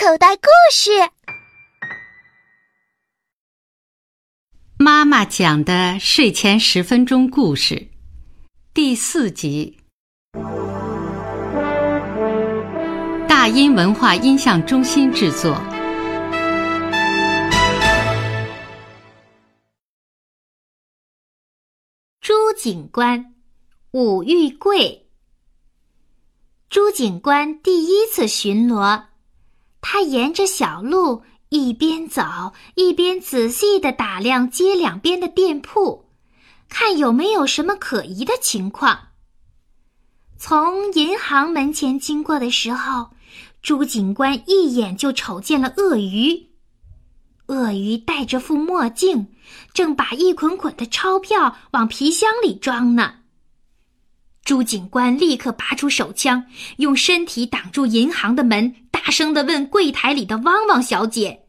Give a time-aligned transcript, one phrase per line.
[0.00, 0.90] 口袋故事。
[4.78, 7.88] 妈妈讲的睡前十分钟故事，
[8.72, 9.76] 第四集。
[13.28, 15.60] 大音文化音像中心制作。
[22.20, 23.34] 朱警官，
[23.90, 25.08] 武玉贵。
[26.70, 29.06] 朱警官第一次巡逻。
[29.80, 32.22] 他沿着小路一边走
[32.74, 36.04] 一边仔细地打量街两边的店铺，
[36.68, 38.98] 看有没有什么可疑的情况。
[40.36, 43.10] 从银行门前经过的时候，
[43.62, 46.48] 朱警官一眼就瞅见了鳄鱼。
[47.46, 49.28] 鳄鱼戴着副墨镜，
[49.72, 53.14] 正把一捆捆的钞票往皮箱里装呢。
[54.44, 56.44] 朱警官立刻拔出手枪，
[56.76, 58.74] 用身体挡住银行的门，
[59.08, 61.46] 大声地问柜台里的汪汪小姐：“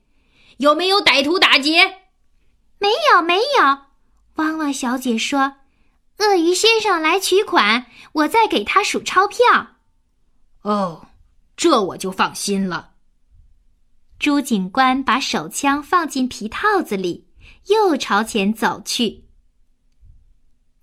[0.59, 1.83] 有没有歹徒打劫
[2.79, 3.79] ？”“没有，没有。”
[4.41, 5.57] 汪汪小姐说
[6.19, 9.75] ，“鳄鱼先生来取款，我在给他数钞票。
[10.63, 11.07] ”“哦，
[11.57, 12.91] 这我就放心了。”
[14.17, 17.27] 朱警官把手枪放进皮套子里，
[17.67, 19.25] 又朝前走去。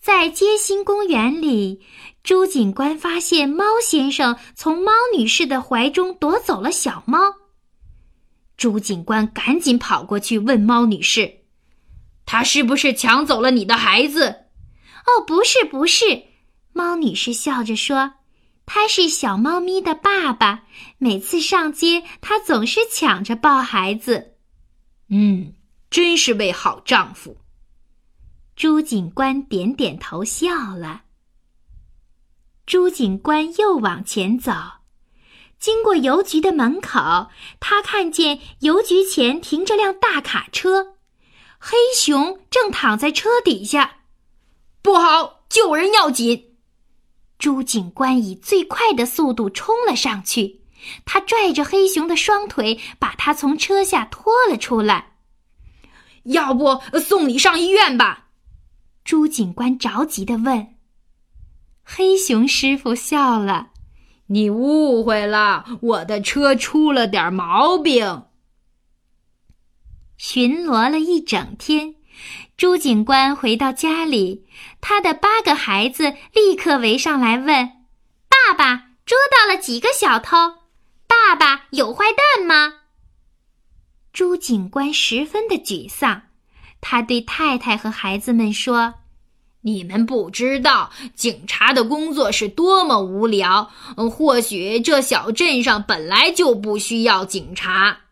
[0.07, 1.85] 在街心公园里，
[2.23, 7.19] 朱警官发现猫先生从猫女士的怀中夺走了小猫。
[8.57, 11.39] 朱警官赶紧跑过去问猫女士
[12.25, 14.45] ：“他是不是抢走了你的孩子
[15.07, 16.23] ？”“哦，不是，不是。”
[16.73, 18.13] 猫女士笑着说
[18.65, 20.67] ：“他是小猫咪的爸爸，
[20.99, 24.37] 每次上街，他总是抢着抱孩子。
[25.11, 25.55] ”“嗯，
[25.91, 27.39] 真是位好丈夫。”
[28.57, 31.03] 朱警官点点头，笑了。
[32.65, 34.51] 朱警官又往前走，
[35.59, 37.29] 经过邮局的门口，
[37.61, 40.95] 他看见邮局前停着辆大卡车，
[41.59, 43.99] 黑熊正躺在车底下。
[44.81, 46.57] 不好，救人要紧！
[47.39, 50.63] 朱警官以最快的速度冲了上去，
[51.05, 55.19] 他拽着黑熊的双腿，把他从车下拖了出来。
[56.23, 58.26] 要不送你上医院吧？
[59.07, 60.75] 朱警官着急地问
[61.85, 63.69] ：“黑熊师傅笑了，
[64.27, 68.25] 你误会了，我的车出了点毛病。”
[70.19, 71.95] 巡逻了一整天，
[72.57, 74.45] 朱警官回到家里，
[74.81, 77.47] 他的八个孩子立刻围上来问
[78.29, 80.37] ：“爸爸捉到了几个小偷？
[81.07, 82.73] 爸爸有坏蛋吗？”
[84.13, 86.23] 朱警官十分的沮丧。
[86.89, 88.95] 他对太太和孩子们说
[89.63, 93.69] ：“你们不知道警察的工作是多么无聊。
[94.09, 98.03] 或许这小镇上本来就不需要警察。”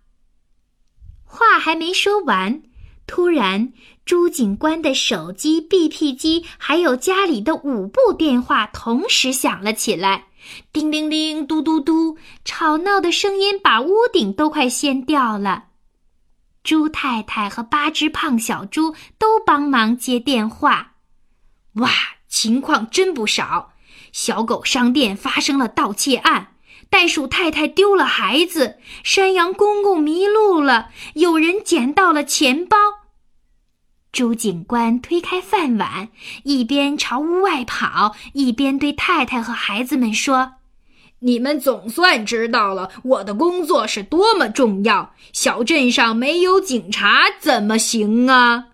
[1.22, 2.62] 话还没说完，
[3.06, 3.72] 突然，
[4.04, 10.24] 朱警官的手机、BP 机还有家里的五部电话同时响了起来，
[10.72, 15.66] 叮铃铃，嘟嘟嘟，吵闹的声音把屋顶都快掀掉了。
[16.64, 20.94] 猪太太和八只胖小猪都帮忙接电话。
[21.74, 21.90] 哇，
[22.26, 23.74] 情况真不少！
[24.12, 26.54] 小狗商店发生了盗窃案，
[26.88, 32.76] 袋鼠太太丢了孩子，山羊公公迷路了，有人捡到了钱包。
[34.10, 36.08] 朱警官推开饭碗，
[36.44, 40.52] 一边朝屋外跑，一边对太太和孩子们说。
[41.24, 45.14] 你们总算知道了我的工作是多么重要。
[45.32, 48.73] 小镇上没有警察怎么行啊？